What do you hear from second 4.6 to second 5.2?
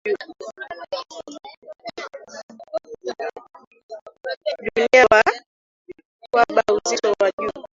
dunia